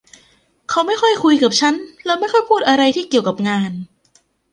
[0.69, 3.71] เขาไม่ค่อยคุยกับฉันและไม่ค่อยพูดอะไรที่เกี่ยวกับงาน